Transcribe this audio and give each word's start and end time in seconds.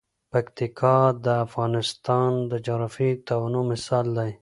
پکتیکا 0.31 0.97
د 1.25 1.27
افغانستان 1.45 2.31
د 2.51 2.53
جغرافیوي 2.65 3.15
تنوع 3.27 3.65
مثال 3.71 4.05
دی. 4.17 4.31